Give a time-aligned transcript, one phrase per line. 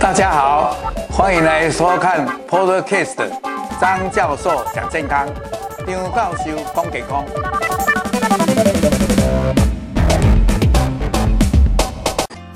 [0.00, 0.76] 大家好，
[1.08, 3.30] 欢迎来收看 Podcast
[3.80, 5.28] 张教授讲健康，
[5.86, 7.24] 张教授讲健康。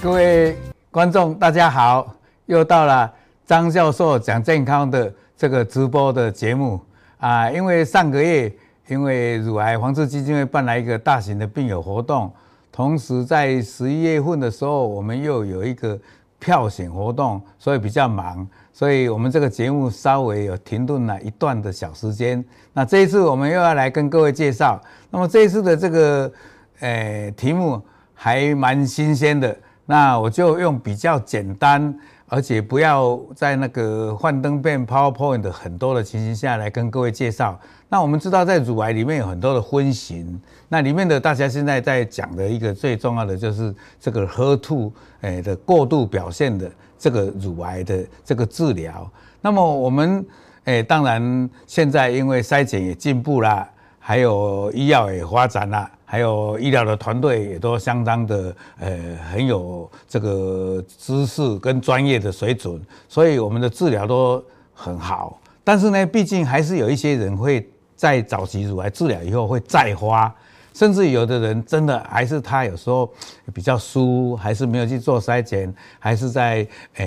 [0.03, 0.57] 各位
[0.91, 2.15] 观众，大家好，
[2.47, 3.09] 又到了
[3.47, 6.81] 张教授讲健康的这个直播的节目
[7.19, 7.49] 啊。
[7.49, 8.53] 因为上个月，
[8.89, 12.33] 因为乳癌防治基金会办了一个大型的病友活动，
[12.79, 15.99] 同时在十一月份的时候，我们又有一个
[16.39, 22.45] 票选活动，所以比较忙，所以我们这个节目稍微有停顿了一段的小时间。
[22.73, 26.33] 那这一次我们又要来跟各位介绍，那么这一次的这个
[26.79, 27.83] 呃题目
[28.15, 31.93] 还蛮新鲜的，那我就用比较简单。
[32.29, 37.59] 而且不要在那个幻灯片、PowerPoint 的很多的情形下来跟各位介绍。
[37.89, 49.11] 那我们知道，在乳癌里面有很多的分型，那里面的大家现在在讲的一个最重要的就是这个 HER2 诶的过度表现的这个乳癌的这个治疗。
[49.41, 50.23] 那么我们
[50.65, 53.67] 诶当然现在因为筛检也进步了，
[53.99, 55.91] 还有医药也发展了。
[56.11, 58.99] 还有医疗的团队也都相当的，呃，
[59.31, 64.43] 很有这个知识跟专业的水准，所以我们的治疗都
[64.73, 65.39] 很好。
[65.63, 70.35] 但是呢，毕竟还是有一些人会在早期乳癌治疗以后会再发，
[70.73, 73.13] 甚至有的人真的还是他有时候
[73.53, 77.07] 比较疏，还是没有去做筛检，还是在呃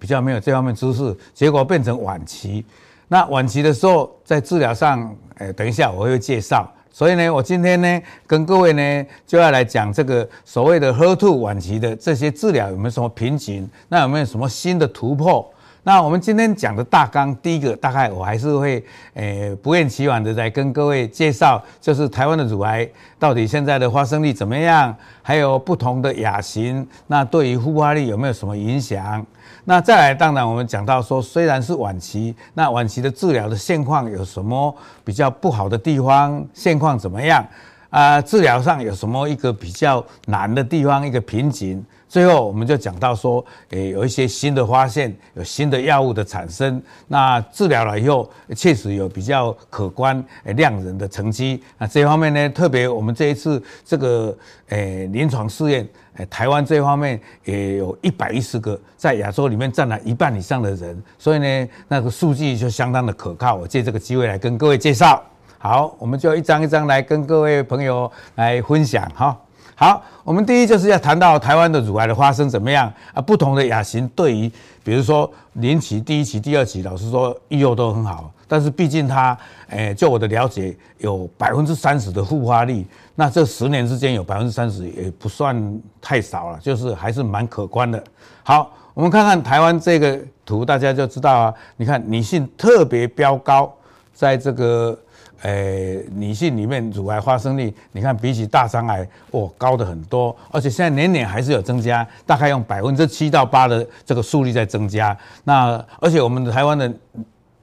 [0.00, 2.64] 比较没有这方面知识，结果变成晚期。
[3.08, 6.66] 那晚期的时候，在治疗上，呃，等一下我会介绍。
[6.98, 13.70] 所以呢，我今天呢，跟各位呢，就要来讲这个所谓的喝吐晚期的这些治疗有没有什么瓶颈？
[13.88, 15.48] 那有没有什么新的突破？
[15.88, 22.86] 那我们今天讲的大纲，第一个大概我还是会，诶，不厌其烦的来跟各位介绍，就是台湾的乳癌
[23.18, 29.24] 到底现在的发生率怎么样，还有不同的亚型，那对于复发率有没有什么影响？
[29.64, 36.46] 那再来，当然我们讲到说，虽然是晚期，那晚期的治疗的现况有什么比较不好的地方？
[36.52, 37.42] 现况怎么样？
[37.88, 41.06] 啊，治疗上有什么一个比较难的地方？
[41.06, 41.82] 一个瓶颈？
[42.08, 51.62] 最后，我们就讲到说，诶，有一些新的发现，有新的药物的产生，那治疗了以后，确实有比较可观、亮人的成绩。
[51.76, 54.34] 那这方面呢，特别我们这一次这个
[54.70, 55.86] 诶临床试验，
[56.16, 63.54] 诶台湾这方面也有一百一十个，在亚洲里面占了一半以上的人，所以呢，那个数据就相当的可靠。
[63.56, 65.22] 我借这个机会来跟各位介绍。
[65.58, 69.36] 好，我们就一张一张来跟各位朋友来分享哈。
[69.80, 73.22] 好，我们第一就是要谈到台湾的乳癌的发生怎么样啊？
[73.22, 74.50] 不同的亚型对于，
[74.82, 79.38] 比如说零期、第一期、第二期，老实说预后都很好，但是毕竟它，
[79.68, 82.84] 诶、就我的了解，有百分之三十的复发率，
[83.14, 88.02] 那这十年之间有百分之三十也不算太少了，就是还是蛮可观的。
[88.42, 91.54] 好，我们看看台湾这个图，大家就知道啊。
[91.76, 93.72] 你看女性特别飙高，
[94.12, 94.98] 在这个。
[95.42, 105.16] 诶，女性里面乳癌发生率，你看比起大肠癌，哦，高的很多，而且现在年年还是有增加，大概用百分之七到八的这个数率在增加。
[105.44, 106.92] 那而且我们台湾的。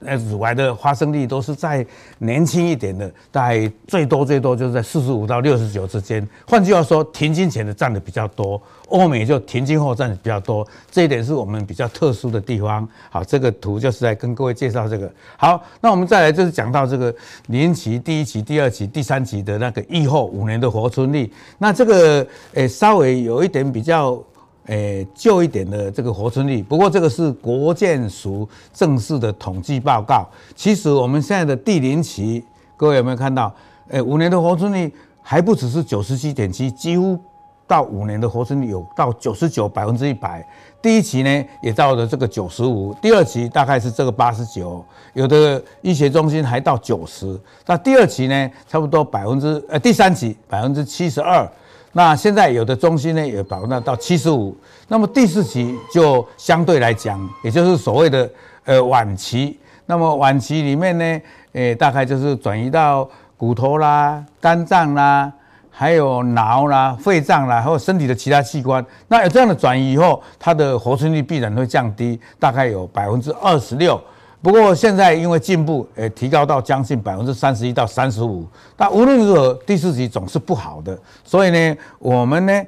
[0.06, 1.84] 呃，乳癌的发生率都是在
[2.18, 6.26] 年轻一点的，大概最多最多就是在四十五到六十九之间。
[6.46, 10.66] 换句话说，停经前的占的比较多，欧美就停经后占的比较多。
[10.90, 12.88] 这一点是我们比较特殊的地方。
[13.10, 15.12] 好，这个图就是在跟各位介绍这个。
[15.36, 17.14] 好，那我们再来就是讲到这个
[17.48, 21.32] 年期、第一期、第二期、第三期的那个预后五年的活存率。
[21.58, 24.22] 那这个诶，稍微有一点比较。
[24.66, 30.26] 诶，旧一点的这个活存率，不过这个是国健署正式的统计报告。
[30.54, 32.44] 其实我们现在的第零期，
[32.76, 33.52] 各位有没有看到？
[33.90, 37.16] 诶，五年的活存率还不只是九十七点七，几乎
[37.64, 40.44] 到五年的活存率有到九十九百分之一百。
[40.82, 44.84] 第一期呢也到了这个九十五，第二期大概是这个八十九，
[45.14, 47.38] 有的医学中心还到九十。
[47.66, 51.48] 那第二期呢，差不多百分之呃，第三期百分之七十二。
[51.96, 54.54] 那现在有的中心呢也保到到七十五，
[54.86, 58.30] 那么第四期就相对来讲，也就是所谓的
[58.66, 59.58] 呃晚期。
[59.86, 61.20] 那么晚期里面呢，
[61.52, 65.32] 诶大概就是转移到骨头啦、肝脏啦，
[65.70, 68.84] 还有脑啦、肺脏啦，还有身体的其他器官。
[69.08, 73.98] 那有这样的转移以后，它的活存率必然会降低，大概有百分之二十六。
[74.46, 78.46] 不过现在因为进步，诶，提高到将近百分之三十一到三十五。
[78.76, 82.62] 但无论如何，第四期总是不好的，所以呢，我们呢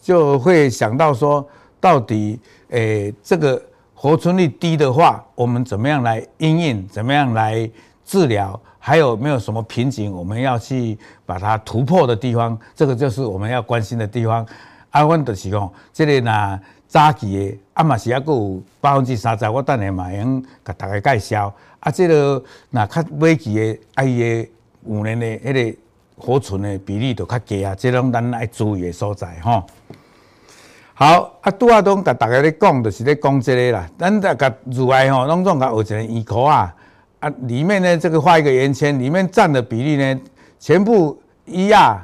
[0.00, 1.46] 就会想到说，
[1.78, 2.40] 到底
[2.70, 3.62] 诶这个
[3.94, 7.70] 活存率低的话，我们怎么样来因应，怎么样来
[8.06, 10.96] 治疗，还有没有什么瓶颈，我们要去
[11.26, 14.46] 把它突破的地方，这个就是我们要关心的地方。
[14.90, 21.54] 啊，阮就是讲，这个若早期的，啊嘛是还佫有百分之三十，我等下嘛会用甲大家介绍。
[21.80, 24.48] 啊，这个若较尾期的，啊伊的
[24.84, 25.78] 五年的迄个
[26.16, 29.62] 活存的比例就较低啊，这种咱爱注意的所在吼。
[30.94, 33.88] 好，啊拄啊拢甲大家咧讲，就是咧讲这个啦。
[33.96, 36.74] 咱大家入来吼，拢总甲学一个圆箍啊，
[37.20, 40.20] 啊里面呢这个画一个圆圈，里面占的比例呢，
[40.58, 41.98] 全部 ER、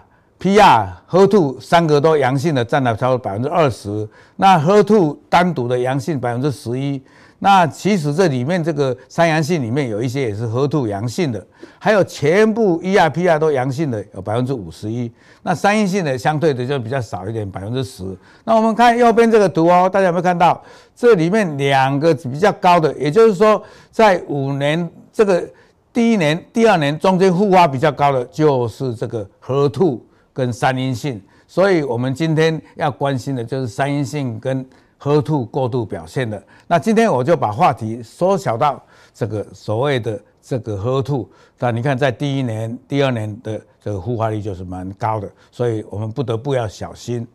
[0.44, 4.06] PR、HER2 三个都阳性的占了超过百分之二十，
[4.36, 7.00] 那 HER2 单独的阳性百分之十一。
[7.38, 11.42] 那其实这里面这个三阳性里面有一些也是 h 兔阳性的，
[11.78, 15.10] 还有全部 ER、PR 都阳性的有百分之五十一。
[15.42, 18.04] 那三阴性的相对的就比较少一点，百分之十。
[18.44, 20.62] 那我们看右边这个图哦，大家有没有看到？
[20.94, 25.42] 这里面两个比较高的，也就是说在五年这个
[25.90, 31.22] 第一年、第二年中间复发比较高的就是这个 h 兔跟三阴性。
[31.46, 34.68] 所以我们今天要关心的就是三阴性跟。
[34.96, 38.82] 喝吐过度表现的，那今天我就把话题缩小到
[39.12, 41.26] 这个所谓的这个 HER2。
[41.58, 47.28] 那你看，在第一年、第二年的这个复发率就是蛮高的，所以我们不得不要小心。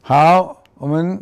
[0.00, 1.20] 好，我们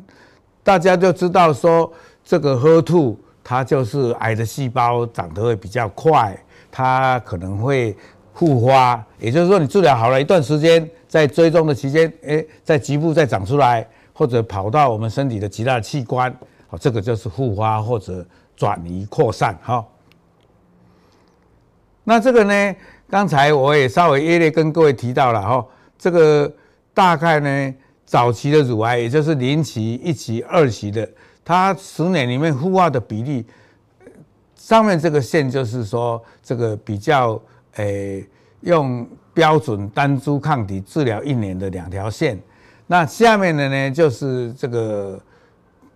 [0.62, 1.90] 大家就知道说，
[2.23, 6.38] 这个喝吐它就是癌的细胞长得会比较快，
[6.70, 7.96] 它可能会
[8.34, 13.87] 复发，也就是说，你治疗好了一段时间，在追踪的期间，诶，在局部再长出来。
[14.14, 16.32] 或者跑到我们身体的其他的器官，
[16.69, 18.25] 好，这个就是复发或者
[18.55, 19.84] 转移扩散，哈。
[22.05, 22.76] 那这个呢，
[23.08, 25.67] 刚才我也稍微一略跟各位提到了，哈，
[25.99, 26.52] 这个
[26.93, 27.75] 大概呢，
[28.05, 31.08] 早期的乳癌，也就是零期、一期、二期的，
[31.43, 33.46] 它十年里面复发的比例，
[34.55, 37.40] 上面这个线就是说，这个比较，
[37.76, 38.26] 诶，
[38.60, 42.38] 用标准单株抗体治疗一年的两条线。
[42.86, 45.19] 那下面的呢，就是这个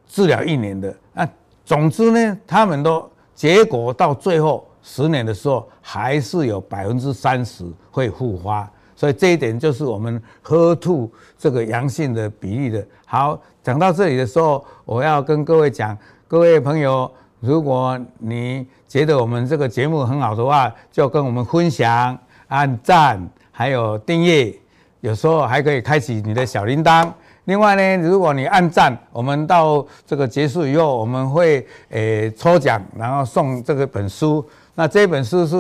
[0.07, 0.95] 治疗一年的。
[1.13, 1.29] 那
[1.65, 8.71] 总之呢，他们都结果到最后十年的时候，还是有百分之三十会复发。
[8.95, 12.87] 所以这一点就是我们喝吐这个阳性的比例的。
[13.05, 15.95] 好，讲到这里的时候，我要跟各位讲，
[16.27, 22.17] 各位朋友，如果你觉得我们这个节目很好的话，就跟我们分享、
[22.49, 24.55] 按赞，还有订阅。
[25.01, 27.09] 有时候还可以开启你的小铃铛。
[27.45, 34.45] 另外呢，如果你按赞，我们到这个结束以后，我们会诶、抽奖，然后送这个本书。
[34.75, 35.57] 那这本书是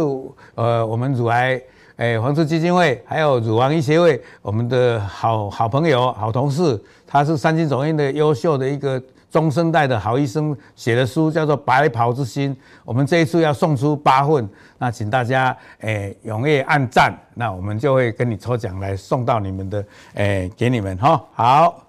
[0.55, 1.61] 呃我们乳癌
[1.97, 9.03] 诶防治基金会还有乳癌医协会我们的好好朋友、好同事，他是三军总院的优秀的一个。
[9.37, 12.57] 中生代的好医生写的书叫做《白袍之心》，
[12.87, 14.49] 我们这一次要送出八份，
[14.79, 19.85] 那请大家诶踊跃按赞，那我们就会跟你抽奖来送到你们的
[20.15, 21.23] 诶给你们哈。
[21.35, 21.87] 好，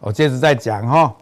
[0.00, 1.16] 我接着再讲哈。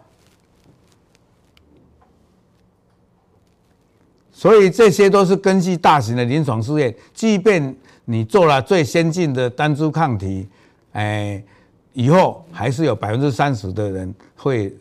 [4.33, 7.73] 所以这些都是根据大型的临床试验，即便
[8.03, 10.49] 你做了最先进的单株抗体，
[10.91, 11.41] 诶，
[11.93, 14.75] 以后还是有百分之三十的人会。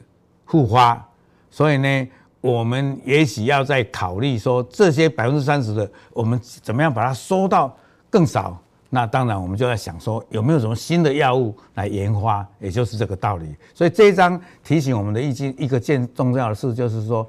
[0.51, 1.01] 复发，
[1.49, 2.09] 所以呢，
[2.41, 7.73] 我们也许要再考虑说，这些百分之三十的，我们怎么样把它缩到
[8.11, 8.61] 更少？
[8.89, 12.45] 那当然，我们就在想说，有没有什么新的药物来研发？
[12.59, 13.55] 也就是这个道理。
[13.73, 17.25] 所以这一章提醒我们的一件一个件重要的事，就是说，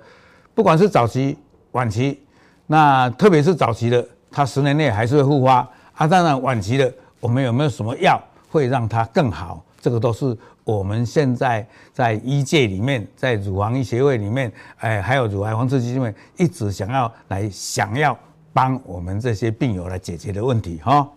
[0.55, 1.37] 不管是早期、
[1.73, 2.19] 晚期，
[2.65, 6.07] 那特别是早期的，它十年内还是会复发啊。
[6.07, 8.19] 当然，晚期的，我们有没有什么药
[8.49, 9.63] 会让它更好？
[9.79, 10.35] 这个都是。
[10.63, 18.17] 我们现在在医界里面，在乳房医协会里面，哎，还有乳癌防治基金会，一直想要来想要
[18.53, 21.09] 帮我们这些病友来解决的问题哈。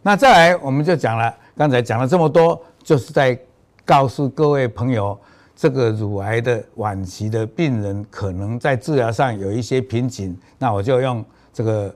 [0.00, 3.36] 那再来，我们就讲了，刚才讲了这么多，就是在
[3.84, 5.18] 告诉各位朋友，
[5.56, 10.38] 这个乳癌的晚期的病人可能在治疗上有一些瓶颈。
[10.56, 11.92] 那我就用这个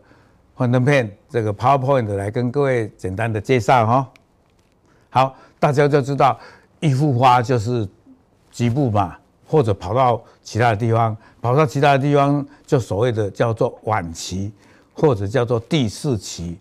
[0.53, 4.09] 幻灯片，这个 PowerPoint 来跟各位简单的介绍哈。
[5.11, 5.37] 好。
[5.59, 6.39] 大家就知道，
[6.81, 7.89] 一复发就是
[8.51, 14.53] 局部嘛，或者跑到其他的地方，跑到其他的地方就所谓的叫做晚期，
[14.95, 16.59] 或者叫做第四期。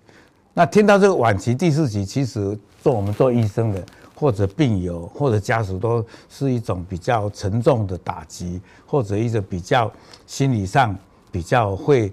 [0.53, 3.83] 那听到这个晚期、第四期，其实做我们做医生的，
[4.15, 9.91] 或者病友或者家属，都是一种比较沉重的打击，或者一个比较
[10.25, 10.95] 心理上
[11.31, 12.11] 比较会。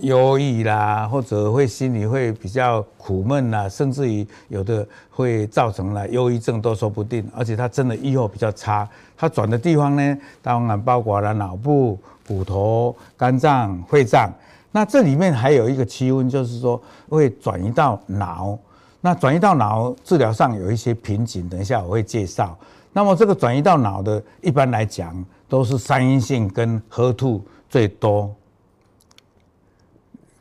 [0.00, 7.26] 忧郁啦，或者会心里会比较苦闷啦，甚至于有的会造成了忧郁症都说不定。
[7.36, 14.32] 而且它真的预后比较差，它转的地方呢，当然包括了脑部、骨头、肝脏、肺脏。
[14.70, 18.58] 那这里面还有一个区分，就是说会转移到脑。
[19.00, 22.56] 那转移到脑治疗上有一些瓶颈，等一下我会介绍。
[22.92, 28.34] 那么这个转移到脑的，一般来讲都是三阴性跟 HER2 最多。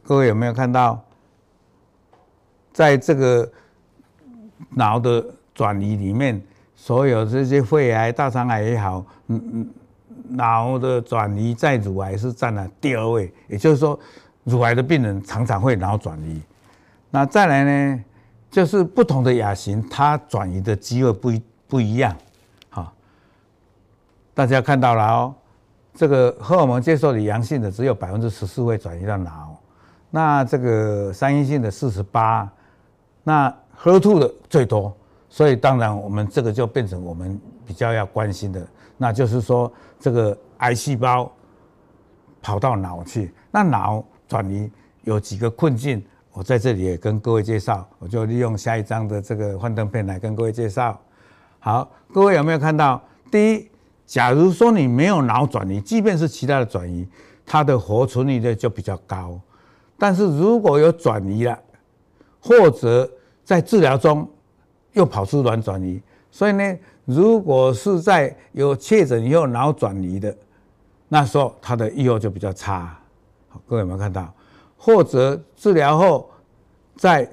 [0.08, 1.04] 各位有没有看到，
[2.72, 3.52] 在这个
[4.70, 6.42] 脑的转移里面，
[6.78, 9.70] 所有这些肺癌、大肠癌也好，嗯嗯，
[10.30, 14.00] 脑的转移在乳癌是占了第二位，也就是说，
[14.46, 16.42] 乳癌的病人常常会脑转移。
[17.12, 18.04] 那再来呢，
[18.50, 22.16] 就是不同的亚型，它转移的机会不一不一样。
[22.70, 22.94] 好，
[24.34, 25.36] 大家看到了哦，
[25.94, 29.47] 这个荷尔蒙接受体阳性的只有百分之十四会转移到脑，
[30.10, 32.50] 那这个三阴性的四十八，
[33.24, 34.96] 那 HER2 的最多，
[35.30, 38.66] 所以当然我们这个就变成我们比较要关心的，
[38.98, 41.32] 那就是说这个癌细胞
[42.42, 44.72] 跑到脑去，那脑转移
[45.04, 46.04] 有几个困境。
[46.32, 51.00] 我在这里也跟各位介绍，我就利用下一张的这个幻灯片来跟各位介绍。
[51.58, 53.02] 好，各位有没有看到？
[53.32, 53.70] 第一，
[54.06, 57.08] 假如说你没有脑转移，即便是其他的转移，
[57.44, 59.40] 它的活存率就比较高。
[59.98, 61.60] 但是如果有转移了，
[62.40, 63.10] 或者
[63.44, 64.28] 在治疗中
[64.94, 66.02] 又跑出卵转移，
[66.32, 70.36] 所以呢，如果是在有确诊以后脑转移的，
[71.08, 72.98] 那时候他的预后就比较差。
[73.50, 74.32] 好，各位有没有看到？
[74.78, 76.30] 或者治疗后
[76.96, 77.28] 再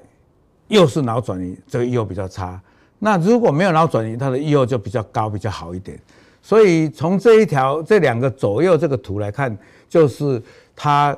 [0.69, 2.61] 又是脑转移，这个预后比较差。
[2.99, 6.01] 那如果没有脑转移，它的预后就比较高，比较好一点。
[6.41, 9.57] 所以从这一条这两个左右这个图来看，
[9.89, 10.43] 就是
[10.75, 11.17] 它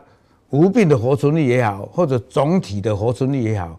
[0.50, 3.78] 无病的活存率也好，或者总体的活存率也好，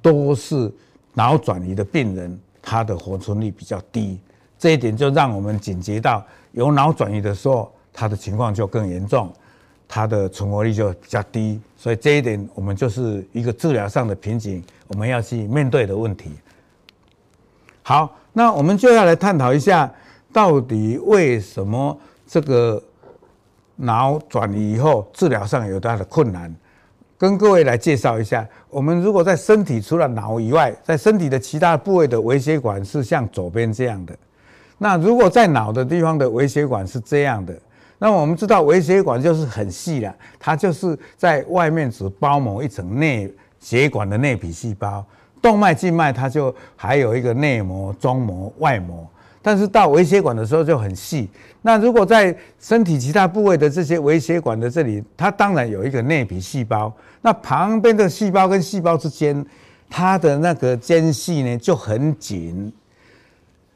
[0.00, 0.72] 都是
[1.12, 4.18] 脑转移的病人，他的活存率比较低。
[4.58, 9.32] 这一点就让我们警觉到，有脑转移的时候，他的情况就更严重。
[9.86, 16.30] 他的存活率就比较低，所以这一点我们就是一个治疗上的瓶颈，我们要去面对的问题。
[17.82, 19.92] 好，那我们就要来探讨一下，
[20.32, 22.82] 到底为什么这个
[23.76, 26.54] 脑转移以后治疗上有它的困难？
[27.16, 34.14] 跟各位来介绍一下，我们如果在身体除了脑以外，在身体的其他部位的微血管是像左边这样的，
[34.78, 37.54] 那如果在脑的地方的微血管是这样的。
[37.96, 45.02] 那我们知道微血管就是很细了，它就是在外面只包膜一层内血管的内皮细胞，
[45.40, 49.08] 动脉、静脉它就还有一个内膜、中膜、外膜。
[49.44, 51.28] 但是到微血管的时候就很细。
[51.60, 56.90] 那如果在身体其他部位的这些微血管的这里，它当然有一个内皮细胞。
[57.20, 59.44] 那旁边的细胞跟细胞之间，
[59.90, 62.72] 它的那个间隙呢就很紧，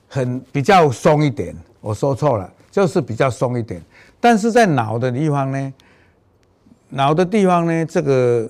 [0.08, 1.54] 很比较松一点。
[1.82, 3.82] 我说错了，就是比较松一点。
[4.18, 5.74] 但是在脑的地方呢，
[6.88, 8.48] 脑的地方呢，这个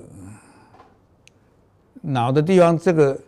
[2.01, 3.21] 脑的地方，这个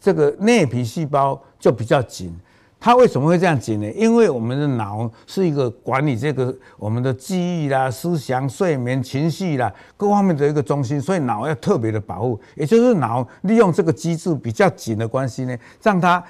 [0.00, 2.34] 这个内皮细胞就比较紧。
[2.80, 3.90] 它为什么会这样紧呢？
[3.92, 12.40] 因为我们的脑是一个管理这个我们的记忆啦、思想、睡眠、情绪啦各方面的一个中心，所以脑要特别的保护。
[12.54, 16.22] 也就是脑利用这个机制比较紧的关系呢，让它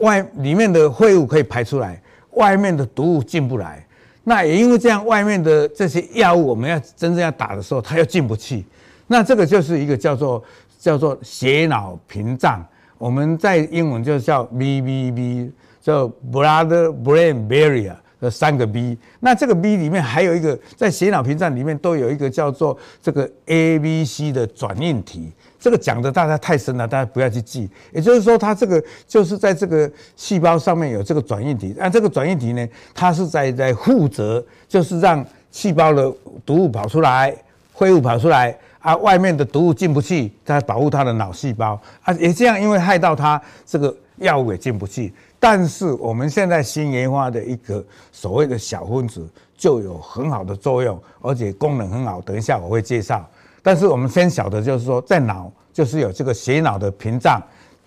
[0.00, 2.00] 外里面的废物可以排出来，
[2.32, 3.84] 外面的毒物进不来。
[4.22, 8.64] 那也因为这样，外面的这些药物，我们要真正要打的时候，它又进不去。
[9.08, 10.42] 那这个就是一个叫做
[10.78, 12.64] 叫做血脑屏障，
[12.98, 15.50] 我们在英文就叫 BBB，
[15.80, 16.68] 叫 Blood
[17.02, 18.96] Brain Barrier 的三个 B。
[19.20, 25.30] 那这个 B 里面还有一个，在血脑屏障里面都有一个叫做这个 ABC 的转印体。
[25.58, 27.68] 这个讲的大家太深了，大家不要去记。
[27.92, 36.12] 也就是说，它这个就是在这个细胞上面有这个转印体，那这个转印体呢，它是在在负责，就是让细胞的
[36.44, 37.36] 毒物跑出来，
[37.74, 45.12] 废物跑出来啊，外面的毒物进不去，它保护它的脑细胞啊，也这样，因为害到它，这个药物也进不去。
[45.40, 53.28] 但是我们现在新研发的一个所谓的小分子就有很好的作用，而且功能很好，等一下我会介绍。
[53.60, 57.42] 但是我们先晓得，就是说，在脑就是有这个血脑的屏障，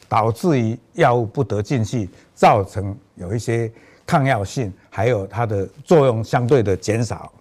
[0.10, 3.72] 导致于药物不得进去，造成有一些
[4.06, 7.32] 抗药性，还有它的作用相对的减少。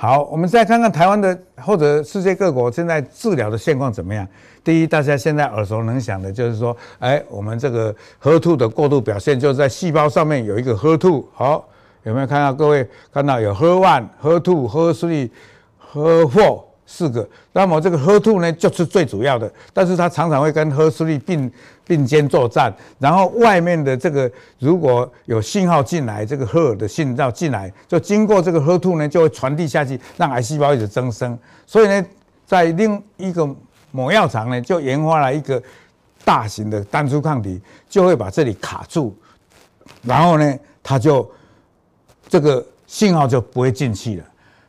[0.00, 4.24] 好，我们再看看台湾的或者世界各国现在治疗的现况怎么样？
[4.62, 11.24] 第一，大家现在耳熟能详的就是说，哎，我们这个 HER2 的过度表现，就是在细胞上面有一个 HER2。
[11.34, 11.68] 好，
[12.04, 12.54] 有没有看到？
[12.54, 15.30] 各位看到有 HER1、HER2、HER3、
[15.92, 16.67] HER4。
[16.90, 21.52] 四个，那么这个 HER2 呢，就是最主要的，但是它常常会跟 HER3 并
[21.86, 31.38] 并肩作战，然后外面的这个如果有信号进来，这个 HER 的信号进来，就经过这个 HER2 呢，就会传递下去，让癌细胞一直增生。
[31.66, 32.06] 所以呢，
[32.46, 33.46] 在另一个
[33.90, 35.62] 某药厂呢，就研发了一个
[36.24, 39.14] 大型的单株抗体就会把这里卡住，
[40.02, 41.30] 然后呢，它就
[42.30, 44.24] 这个信号就不会进去了。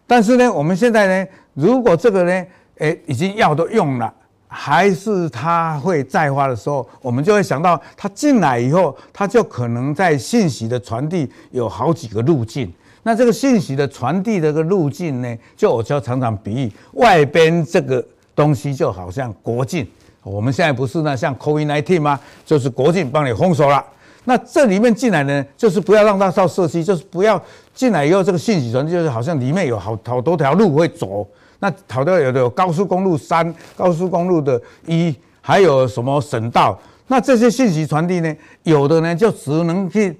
[0.06, 2.46] 但是呢，我们现在呢，如果这个呢，
[2.78, 4.14] 诶，已经药都用了，
[4.48, 12.72] 还是它会再发的时候，我们就会想到，它进来以后，它就可能在信息的传递有好几个路径。
[13.04, 18.02] 那这个信息的传递的这个路径呢，就我就常常比喻，外边这个
[18.34, 19.86] 东西就好像国境。
[20.24, 22.18] 我们现在不是呢，像 COVID-19 吗？
[22.46, 23.84] 就是国境帮你封锁了。
[24.24, 27.42] 那这里面进来呢，就是不要让它到社区，就是不要
[27.74, 31.28] 进来以后，这个信息传递就是好像里面有好好多条路会走。
[31.60, 36.80] 那好多有的有高速公路三、高速公路的一，还有什么省道。
[37.08, 40.20] 那这些信息传递呢，有的呢就只能去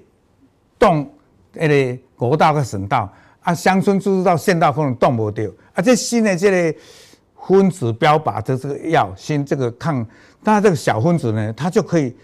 [0.78, 1.10] 动
[1.52, 3.10] 那个国道和省道
[3.42, 5.82] 啊，乡村自治道、县道可能动不掉啊。
[5.82, 6.78] 这新的这个。
[7.48, 10.06] 分子标靶的这个药，新这个抗，
[10.44, 12.14] 它这个小分子呢，它就可以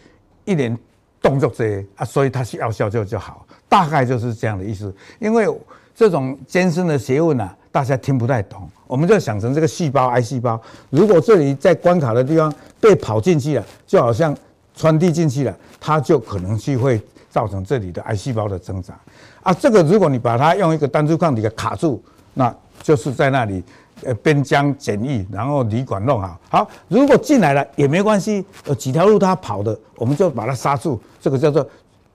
[0.44, 0.78] 一点
[1.20, 4.94] 动作这些啊，所以它是药效就就好，大概就是这样的意思。
[5.18, 5.48] 因为
[5.96, 10.60] 这种艰深的学问啊，大家听不太懂，我们就想成这个细胞，癌细胞，
[10.90, 14.36] 如果这里在关卡的地方被跑进去了，就好像
[14.74, 17.00] 传递进去了，它就可能去会
[17.30, 18.94] 造成这里的癌细胞的增长
[19.42, 19.54] 啊。
[19.54, 22.02] 这个如果你把它用一个单株抗体给卡住，
[22.34, 23.64] 那就是在那里。
[24.02, 26.38] 呃，边疆检疫，然后旅馆弄好。
[26.50, 31.00] 好，如果进来了也没关系，有几条路它跑的，我们就把它刹住。
[31.18, 31.66] 这个叫做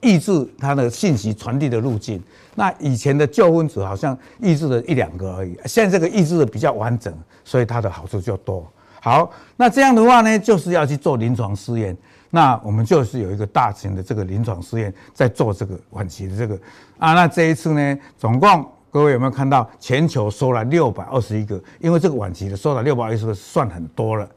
[0.02, 2.22] 抑制它的信息传递的路径。
[2.54, 7.10] 那以前的旧分子好像抑制了一两个而已，现在这个抑制的比较完整，
[7.42, 8.70] 所以它的好处就多。
[9.00, 11.96] 好，那这样的话呢，就是要去做临床试验。
[12.28, 16.54] 那我们就是有一个大型的这个临床试验，在做这个晚期的这个
[16.98, 17.14] 啊。
[17.14, 18.66] 那这一次呢，总共。
[18.92, 21.58] 各位有没有看到全球收了六百二十一个？
[21.80, 24.28] 因为这个晚期的收了六百二十个算很多了。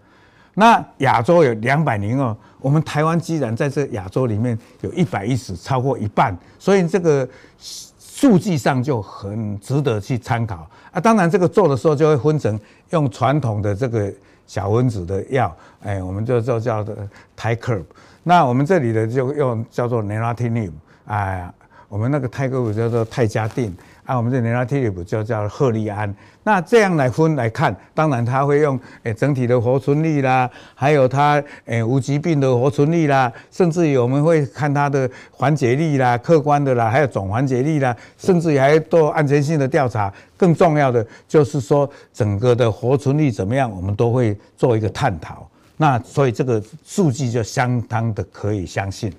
[0.56, 7.28] 那亚洲有两百零二，我们台湾既然在这亚洲里面有一百一十，超过一半，所以这个
[7.60, 11.00] 数据上就很值得去参考啊。
[11.00, 12.58] 当然，这个做的时候就会分成
[12.92, 14.12] 用传统的这个
[14.48, 16.96] 小分子的药，哎，我们就就叫做
[17.38, 17.84] Tykerb。
[18.24, 20.72] 那我们这里的就用叫做 Neratinib，
[21.06, 21.48] 哎，
[21.90, 23.76] 我们那个 Tykerb 叫做泰嘉定。
[24.06, 26.14] 啊，我们这 Neratinib 就叫赫利安。
[26.44, 40.14] 那这样来分来看，当然它会用诶整体的活存率啦，还有它诶无疾病的活存率啦，甚至于我们会看它的缓解率啦、客观的啦，还有总缓解率啦，甚至于还做安全性的调查。
[40.38, 45.50] 更重要的就是说，整个的活存率怎么样，我们都会做一个探讨。
[45.78, 49.12] 那所以这个数据就相当的可以相信。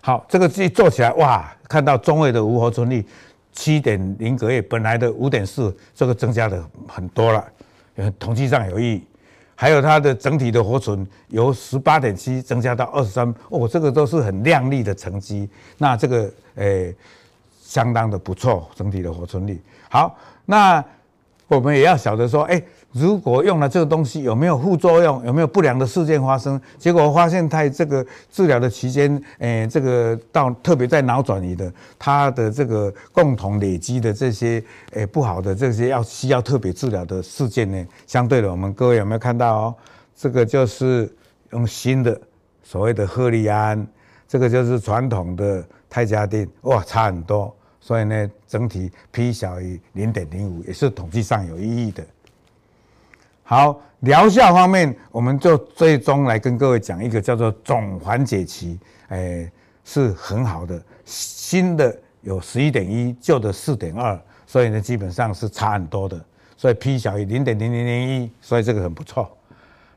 [0.00, 3.04] 好，这个一做起来，哇，看到中位的无活存率。
[3.54, 7.42] 七点零个月，本来的五点四，这个增加的很多了，
[8.18, 9.06] 统计上有意义。
[9.56, 15.48] 还有它的整体的活存由十八点七增加到二十三，哦，这个都是很亮丽的成绩。
[15.78, 16.92] 那这个诶、
[17.62, 19.62] 相当的不错，整体的活存率。
[19.88, 20.84] 好，那
[21.46, 22.60] 我们也要晓得说，哎、
[22.94, 25.24] 如果用了这个东西，有没有副作用？
[25.26, 26.60] 有没有不良的事件发生？
[26.78, 39.74] 结果发现在这个治疗的期间，诶，这个到特别在脑转移的，它的这个共同累积的这些诶不好的这些要需要特别治疗的事件呢，相对的，我们各位有没有看到哦？
[40.14, 41.12] 这个就是
[41.50, 42.16] 用新的
[42.62, 43.84] 所谓的赫利安，
[44.28, 47.52] 这个就是传统的泰嘉定，哇，差很多。
[47.80, 52.04] 所以呢，整体 P 小于零点零五，也是统计上有意义的。
[53.46, 58.78] 好，疗效方面，我们就最终来跟各位讲一个叫做总缓解期，
[59.08, 59.52] 诶，
[59.84, 60.82] 是很好的。
[61.04, 66.18] 新的有十一点一，旧的四点二，所以呢，基本上是差很多的。
[66.56, 69.30] 所以 P 小于零点零零零一，所以这个很不错。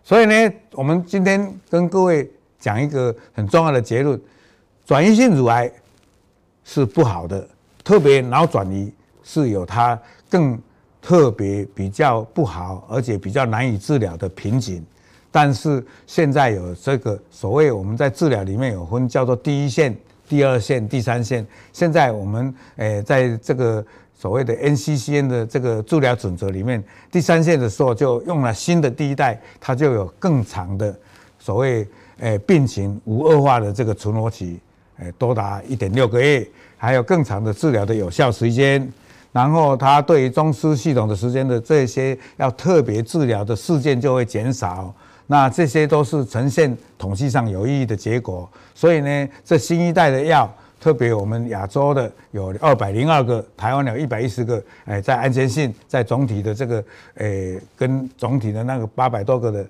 [0.04, 2.30] 所以呢，我们今天跟各位
[2.60, 4.20] 讲一个很重要的结论：
[4.86, 5.72] 转移性乳癌
[6.66, 7.48] 是不好的，
[7.82, 9.98] 特别脑转移是有它
[10.30, 10.62] 更。
[11.08, 14.84] 特别比较不好，而且比较难以治疗的瓶颈，
[15.32, 21.48] 但是现在有这个所谓我们在治疗里面有分叫做第一线、第二线、第三线。
[21.72, 23.82] 现在我们诶在这个
[24.20, 30.94] 所谓的 NCCN 的这个治疗准则里面，第三线的时候就用了新的第一代，它就有更长的
[31.40, 31.88] 所谓
[32.20, 34.60] 诶病情无恶化的这个存活期，
[35.00, 38.92] 诶多达一点六个月，还有更长的治疗的有效时间。
[39.38, 44.92] 然后它对于中枢系统的时间的这些要特别治疗的事件就会减少，
[45.28, 48.50] 那这些都是呈现统计上有意义的结果。
[48.74, 56.84] 所以呢，这新一代的药，特别我们亚洲的有二百零二个，台湾有一百一十个，哎，在安全性，在总体的这个，
[57.20, 59.64] 哎，跟总体的那个八百多个的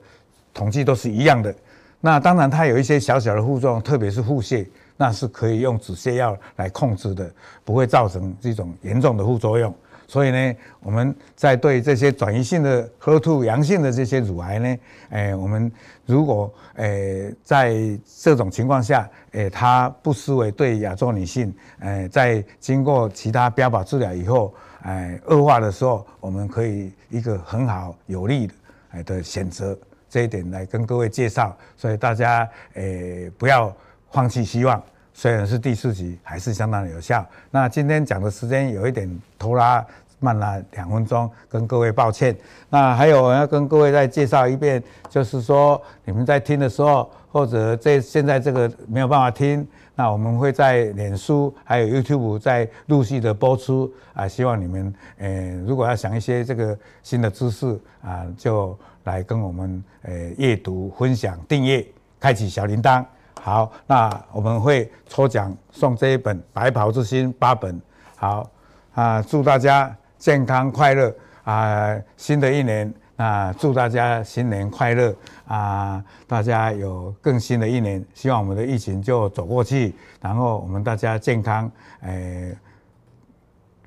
[0.53, 1.53] 统计都是一样的。
[1.99, 4.65] 那当然它有一些小小的副作用，特别是腹泻，
[4.97, 7.31] 那是可以用止泻药来控制的，
[7.63, 9.73] 不会造成这种严重的副作用。
[10.09, 14.77] 所以呢，我们在对这些转移性的 HER2 阳性的这些乳癌呢，
[15.09, 15.69] 诶，我们
[16.05, 17.75] 如果诶在
[18.21, 28.53] 这种情况下，诶，它不失为对亚洲女性，诶，在经过其他标靶治疗以后，诶，恶化的时候，我们可以一个很好有利的
[28.93, 29.77] 诶的选择，
[30.09, 31.53] 这一点来跟各位介绍。
[31.75, 33.75] 所以大家诶不要
[34.11, 34.81] 放弃希望。
[35.13, 37.25] 虽然是第四集，还是相当的有效。
[37.49, 39.83] 那今天讲的时间有一点拖拉
[40.19, 42.37] 慢了两分钟，跟各位抱歉。
[42.69, 54.27] 那还有我要跟各位再介绍一遍，就是说你们在听的时候，或者这现在这个没有办法听，那我们会在脸书还有 YouTube 在陆续的播出啊。
[54.27, 61.83] 希望你们呃，如果要想一些这个新的知识啊，就来跟我们呃阅读、分享、订阅、
[62.19, 63.03] 开启小铃铛。
[63.41, 67.81] 好，那我们会抽奖送这一本《白袍之心》八本。
[68.15, 68.49] 好
[68.93, 71.95] 啊，祝大家健康快乐啊！
[72.17, 75.15] 新的一年啊，祝大家新年快乐
[75.47, 76.03] 啊！
[76.25, 81.71] 大家有更新的一年，希望我们的疫情就走过去，然后我们大家健康，
[82.01, 82.57] 诶，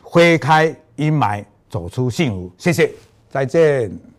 [0.01, 2.53] 挥开阴霾，走出幸福。
[2.57, 2.93] 谢谢，
[3.29, 4.10] 再见。